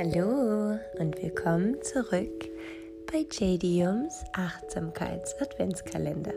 [0.00, 2.48] Hallo und willkommen zurück
[3.10, 6.34] bei JDums Achtsamkeits-Adventskalender.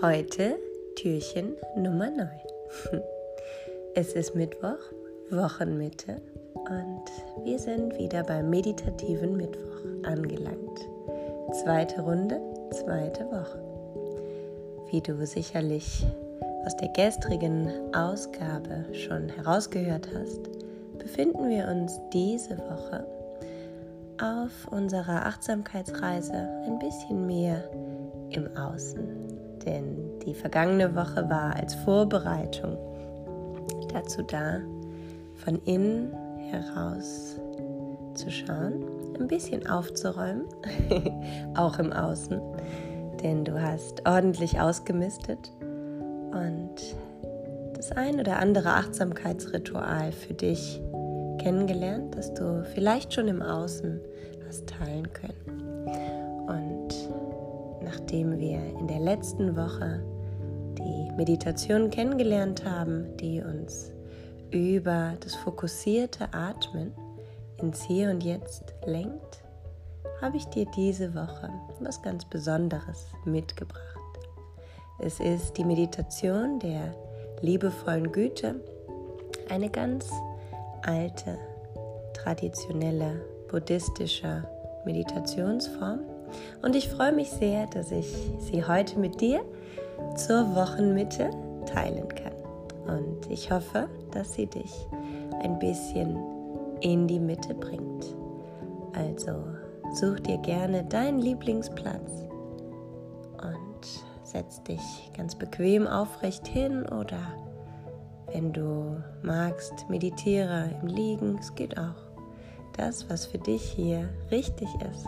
[0.00, 0.56] Heute
[0.94, 2.28] Türchen Nummer 9.
[3.96, 4.78] Es ist Mittwoch,
[5.30, 6.22] Wochenmitte
[6.54, 10.78] und wir sind wieder beim meditativen Mittwoch angelangt.
[11.64, 12.40] Zweite Runde,
[12.70, 13.58] zweite Woche.
[14.92, 16.06] Wie du sicherlich
[16.64, 20.55] aus der gestrigen Ausgabe schon herausgehört hast,
[20.98, 23.06] befinden wir uns diese Woche
[24.20, 27.62] auf unserer Achtsamkeitsreise ein bisschen mehr
[28.30, 29.58] im Außen.
[29.64, 32.78] Denn die vergangene Woche war als Vorbereitung
[33.92, 34.60] dazu da,
[35.34, 36.12] von innen
[36.50, 37.40] heraus
[38.14, 38.84] zu schauen,
[39.18, 40.46] ein bisschen aufzuräumen,
[41.56, 42.40] auch im Außen,
[43.22, 45.52] denn du hast ordentlich ausgemistet
[46.32, 46.96] und
[47.76, 50.80] das ein oder andere Achtsamkeitsritual für dich
[51.38, 54.00] kennengelernt, das du vielleicht schon im Außen
[54.46, 55.86] hast teilen können.
[56.48, 57.08] Und
[57.82, 60.02] nachdem wir in der letzten Woche
[60.78, 63.92] die Meditation kennengelernt haben, die uns
[64.50, 66.92] über das fokussierte Atmen
[67.58, 69.42] ins Hier und Jetzt lenkt,
[70.22, 73.82] habe ich dir diese Woche was ganz Besonderes mitgebracht.
[74.98, 76.94] Es ist die Meditation der
[77.40, 78.56] liebevollen Güte,
[79.48, 80.10] eine ganz
[80.82, 81.38] alte,
[82.14, 83.20] traditionelle
[83.50, 84.44] buddhistische
[84.84, 86.00] Meditationsform.
[86.62, 88.06] Und ich freue mich sehr, dass ich
[88.38, 89.44] sie heute mit dir
[90.16, 91.30] zur Wochenmitte
[91.66, 92.32] teilen kann.
[92.86, 94.72] Und ich hoffe, dass sie dich
[95.42, 96.16] ein bisschen
[96.80, 98.06] in die Mitte bringt.
[98.92, 99.32] Also
[99.94, 102.26] such dir gerne deinen Lieblingsplatz
[104.26, 107.20] setz dich ganz bequem aufrecht hin oder
[108.32, 111.94] wenn du magst, meditiere im Liegen, es geht auch.
[112.76, 115.06] Das, was für dich hier richtig ist,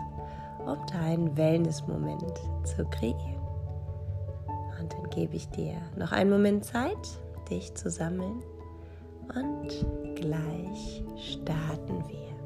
[0.64, 2.34] um deinen Wellness-Moment
[2.64, 3.36] zu kreieren.
[4.80, 6.96] Und dann gebe ich dir noch einen Moment Zeit,
[7.50, 8.42] dich zu sammeln
[9.34, 12.37] und gleich starten wir.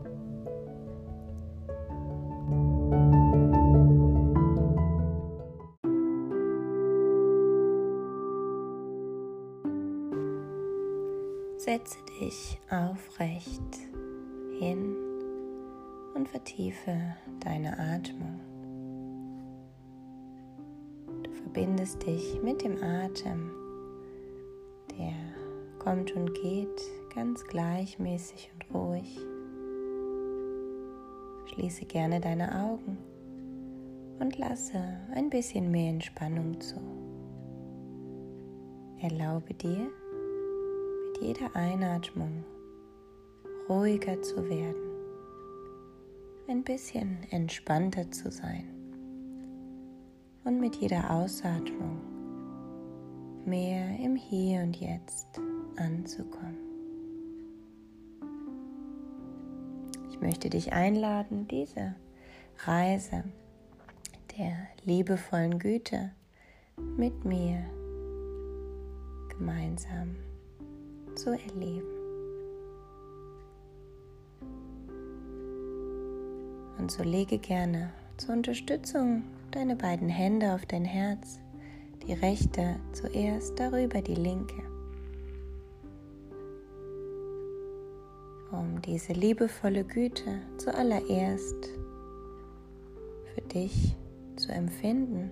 [11.83, 13.77] Setze dich aufrecht
[14.61, 14.95] hin
[16.15, 16.97] und vertiefe
[17.41, 18.39] deine Atmung.
[21.25, 23.51] Du verbindest dich mit dem Atem,
[24.97, 25.13] der
[25.81, 26.81] kommt und geht
[27.17, 29.19] ganz gleichmäßig und ruhig.
[31.47, 32.97] Schließe gerne deine Augen
[34.21, 34.79] und lasse
[35.17, 36.77] ein bisschen mehr Entspannung zu.
[39.01, 39.91] Erlaube dir,
[41.23, 42.45] jeder Einatmung
[43.69, 44.83] ruhiger zu werden,
[46.49, 48.69] ein bisschen entspannter zu sein
[50.43, 52.01] und mit jeder Ausatmung
[53.45, 55.29] mehr im Hier und Jetzt
[55.77, 56.59] anzukommen.
[60.11, 61.95] Ich möchte dich einladen, diese
[62.65, 63.23] Reise
[64.37, 66.11] der liebevollen Güte
[66.97, 67.63] mit mir
[69.39, 70.17] gemeinsam
[71.15, 72.03] zu erleben.
[76.79, 79.23] Und so lege gerne zur Unterstützung
[79.53, 81.39] deine beiden Hände auf dein Herz,
[82.07, 84.63] die rechte zuerst, darüber die linke.
[88.51, 91.71] Um diese liebevolle Güte zuallererst
[93.35, 93.97] für dich
[94.37, 95.31] zu empfinden,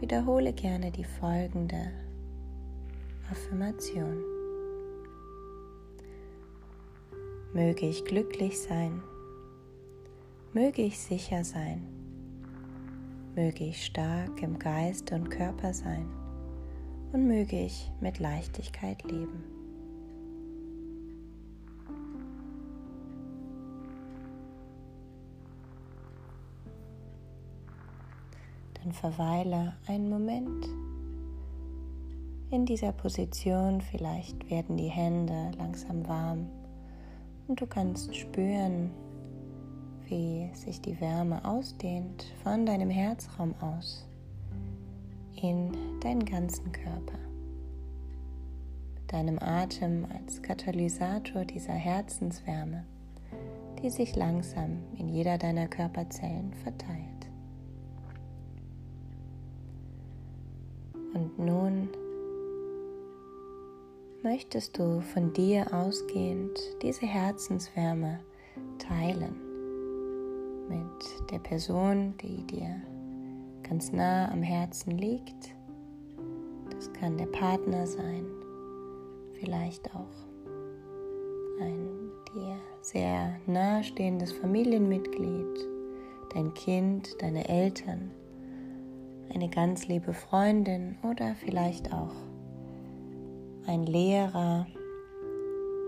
[0.00, 1.92] wiederhole gerne die folgende
[3.30, 4.22] Affirmation.
[7.52, 9.02] Möge ich glücklich sein,
[10.52, 11.86] möge ich sicher sein,
[13.34, 16.06] möge ich stark im Geist und Körper sein
[17.12, 19.44] und möge ich mit Leichtigkeit leben.
[28.82, 30.68] Dann verweile einen Moment
[32.54, 33.80] in dieser Position.
[33.80, 36.46] Vielleicht werden die Hände langsam warm
[37.48, 38.90] und du kannst spüren,
[40.06, 44.06] wie sich die Wärme ausdehnt von deinem Herzraum aus
[45.34, 47.18] in deinen ganzen Körper.
[48.94, 52.84] Mit deinem Atem als Katalysator dieser Herzenswärme,
[53.82, 57.04] die sich langsam in jeder deiner Körperzellen verteilt.
[61.14, 61.88] Und nun
[64.24, 68.20] möchtest du von dir ausgehend diese Herzenswärme
[68.78, 69.36] teilen
[70.66, 72.80] mit der Person, die dir
[73.68, 75.54] ganz nah am Herzen liegt.
[76.70, 78.24] Das kann der Partner sein,
[79.38, 80.16] vielleicht auch
[81.60, 85.68] ein dir sehr nahestehendes Familienmitglied,
[86.32, 88.10] dein Kind, deine Eltern,
[89.34, 92.23] eine ganz liebe Freundin oder vielleicht auch
[93.66, 94.66] ein Lehrer,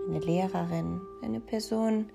[0.07, 2.09] eine Lehrerin, eine Person,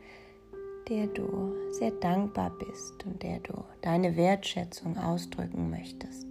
[0.88, 6.26] der du sehr dankbar bist und der du deine Wertschätzung ausdrücken möchtest.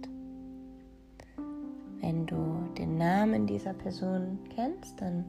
[2.00, 5.24] Wenn du den Namen dieser Person kennst, dann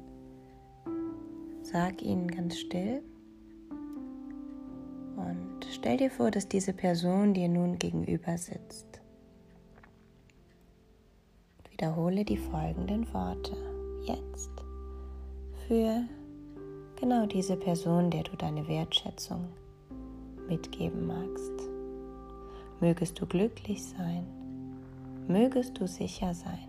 [1.62, 3.02] sag ihn ganz still
[5.16, 9.02] und stell dir vor, dass diese Person dir nun gegenüber sitzt.
[11.70, 13.73] Wiederhole die folgenden Worte
[14.06, 14.52] jetzt
[15.68, 16.04] für
[17.00, 19.48] genau diese Person, der du deine Wertschätzung
[20.48, 21.52] mitgeben magst.
[22.80, 24.26] Mögest du glücklich sein,
[25.28, 26.68] mögest du sicher sein,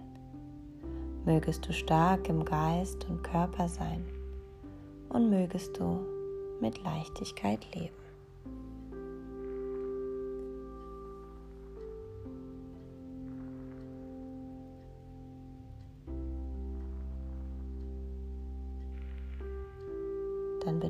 [1.24, 4.04] mögest du stark im Geist und Körper sein
[5.08, 6.00] und mögest du
[6.60, 8.03] mit Leichtigkeit leben.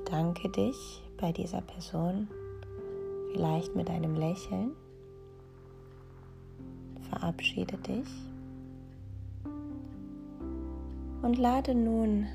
[0.04, 2.28] Bedanke dich bei dieser Person,
[3.32, 4.72] vielleicht mit einem Lächeln.
[7.08, 8.08] Verabschiede dich
[11.22, 12.26] und lade nun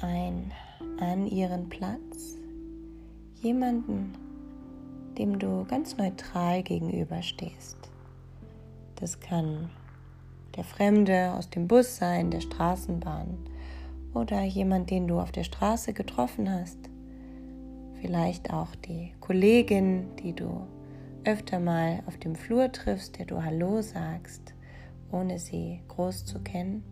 [0.00, 0.52] ein
[1.00, 2.36] an ihren Platz
[3.40, 4.12] jemanden,
[5.18, 7.76] dem du ganz neutral gegenüberstehst.
[8.96, 9.70] Das kann
[10.56, 13.51] der Fremde aus dem Bus sein, der Straßenbahn
[14.14, 16.78] oder jemand, den du auf der Straße getroffen hast.
[18.00, 20.66] Vielleicht auch die Kollegin, die du
[21.24, 24.54] öfter mal auf dem Flur triffst, der du Hallo sagst,
[25.10, 26.82] ohne sie groß zu kennen.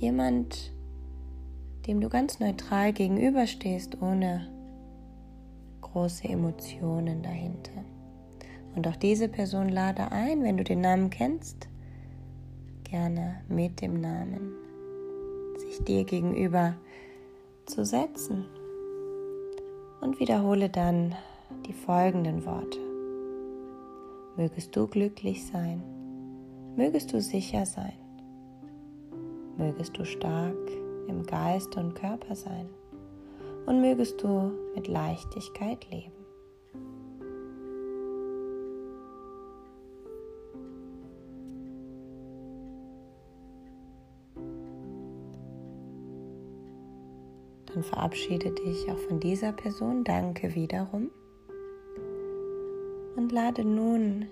[0.00, 0.72] Jemand,
[1.86, 4.48] dem du ganz neutral gegenüberstehst, ohne
[5.82, 7.84] große Emotionen dahinter.
[8.74, 11.68] Und auch diese Person lade ein, wenn du den Namen kennst,
[12.84, 14.52] gerne mit dem Namen
[15.86, 16.74] dir gegenüber
[17.66, 18.46] zu setzen.
[20.00, 21.14] Und wiederhole dann
[21.66, 22.78] die folgenden Worte.
[24.36, 25.82] Mögest du glücklich sein,
[26.76, 27.98] mögest du sicher sein,
[29.58, 30.56] mögest du stark
[31.08, 32.68] im Geist und Körper sein
[33.66, 36.19] und mögest du mit Leichtigkeit leben.
[47.72, 50.02] Dann verabschiede dich auch von dieser Person.
[50.02, 51.10] Danke wiederum.
[53.16, 54.26] Und lade nun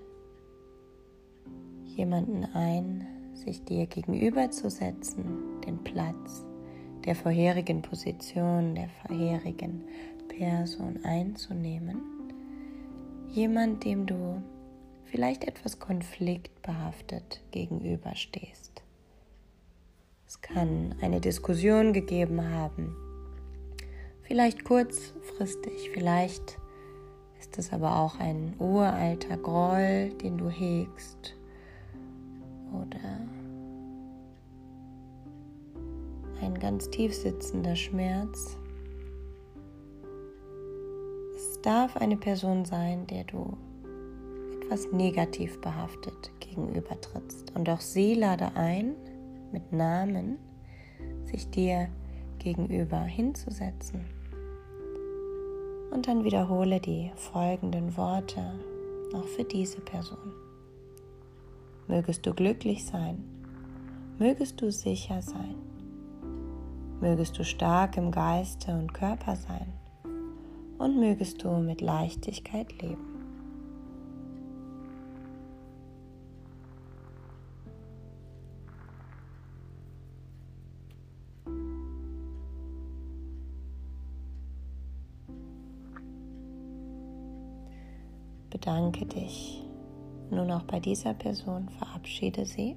[1.85, 6.45] jemanden ein, sich dir gegenüberzusetzen, den Platz
[7.05, 9.85] der vorherigen Position, der vorherigen
[10.29, 12.01] Person einzunehmen.
[13.29, 14.43] Jemand, dem du
[15.05, 18.83] vielleicht etwas konfliktbehaftet gegenüberstehst.
[20.27, 22.97] Es kann eine Diskussion gegeben haben
[24.29, 26.59] Vielleicht kurzfristig, vielleicht
[27.41, 31.35] ist es aber auch ein uralter Groll, den du hegst
[32.75, 33.27] oder
[36.43, 38.59] ein ganz tief sitzender Schmerz.
[41.35, 43.57] Es darf eine Person sein, der du
[44.61, 47.57] etwas negativ behaftet gegenübertrittst.
[47.57, 48.95] Und auch sie lade ein,
[49.53, 50.37] mit Namen
[51.25, 51.89] sich dir
[52.39, 54.18] gegenüber hinzusetzen
[55.91, 58.59] und dann wiederhole die folgenden Worte
[59.15, 60.33] auch für diese Person.
[61.87, 63.25] Mögest du glücklich sein,
[64.19, 65.57] mögest du sicher sein,
[67.01, 69.73] mögest du stark im Geiste und Körper sein
[70.79, 73.18] und mögest du mit Leichtigkeit leben.
[88.69, 89.65] Bedanke dich
[90.31, 92.77] nun auch bei dieser Person, verabschiede sie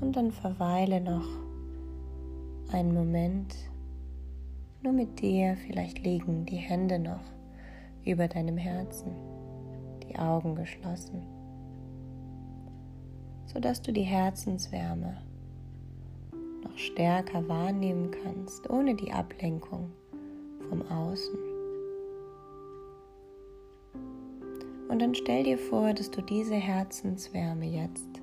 [0.00, 1.24] und dann verweile noch
[2.72, 3.54] einen Moment
[4.82, 5.56] nur mit dir.
[5.56, 7.22] Vielleicht liegen die Hände noch
[8.04, 9.12] über deinem Herzen,
[10.02, 11.22] die Augen geschlossen,
[13.46, 15.18] sodass du die Herzenswärme
[16.64, 19.92] noch stärker wahrnehmen kannst, ohne die Ablenkung
[20.68, 21.55] vom Außen.
[24.88, 28.20] Und dann stell dir vor, dass du diese Herzenswärme jetzt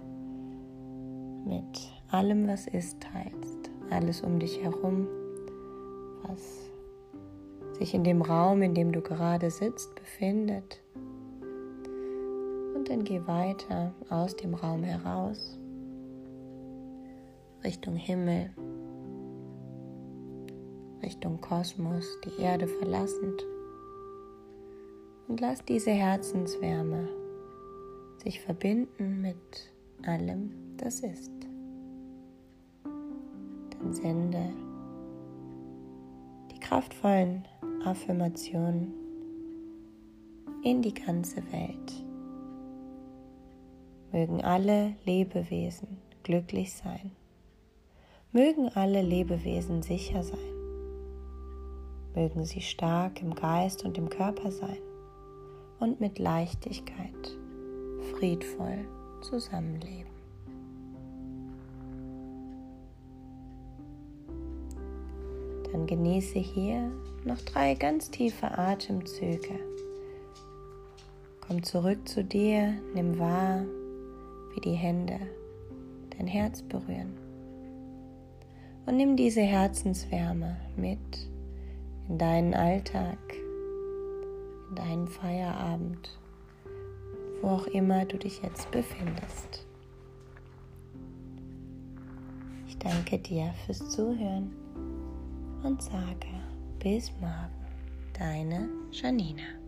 [1.45, 3.69] mit allem, was ist, teilst.
[3.89, 5.07] Alles um dich herum,
[6.23, 6.71] was
[7.77, 10.81] sich in dem Raum, in dem du gerade sitzt, befindet.
[12.75, 15.59] Und dann geh weiter aus dem Raum heraus,
[17.63, 18.51] Richtung Himmel,
[21.01, 23.45] Richtung Kosmos, die Erde verlassend.
[25.27, 27.07] Und lass diese Herzenswärme
[28.23, 29.71] sich verbinden mit
[30.05, 31.31] allem, das ist.
[32.83, 34.51] Dann sende
[36.51, 37.47] die kraftvollen
[37.85, 38.93] Affirmationen
[40.63, 42.05] in die ganze Welt.
[44.11, 47.11] Mögen alle Lebewesen glücklich sein.
[48.31, 50.39] Mögen alle Lebewesen sicher sein.
[52.15, 54.77] Mögen sie stark im Geist und im Körper sein
[55.83, 57.37] und mit Leichtigkeit
[58.13, 58.85] friedvoll
[59.21, 60.13] zusammenleben.
[65.69, 66.89] Dann genieße hier
[67.25, 69.59] noch drei ganz tiefe Atemzüge.
[71.41, 73.65] Komm zurück zu dir, nimm wahr,
[74.53, 75.19] wie die Hände
[76.17, 77.17] dein Herz berühren.
[78.85, 81.27] Und nimm diese Herzenswärme mit
[82.07, 83.17] in deinen Alltag,
[84.75, 86.17] deinen Feierabend,
[87.41, 89.65] wo auch immer du dich jetzt befindest.
[92.67, 94.51] Ich danke dir fürs Zuhören
[95.63, 96.27] und sage
[96.79, 97.53] bis morgen,
[98.13, 99.62] deine Janina.